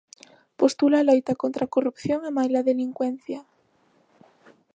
[0.59, 3.39] Postula a loita contra a corrupción e maila delincuencia.